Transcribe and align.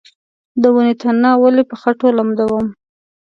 د 0.61 0.63
ونې 0.75 0.93
تنه 1.01 1.31
ولې 1.41 1.63
په 1.69 1.75
خټو 1.81 2.07
لمدوم؟ 2.17 2.65